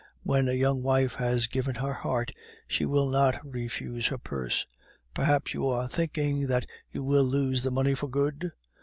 [0.23, 2.31] When a young wife has given her heart,
[2.67, 4.65] she will not refuse her purse.
[5.13, 8.51] Perhaps you are thinking that you will lose the money for good?